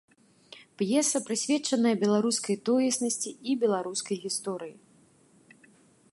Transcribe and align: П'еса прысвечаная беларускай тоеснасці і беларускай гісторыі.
П'еса 0.81 1.19
прысвечаная 1.27 1.91
беларускай 2.03 2.57
тоеснасці 2.69 3.31
і 3.53 3.55
беларускай 3.65 4.17
гісторыі. 4.25 4.73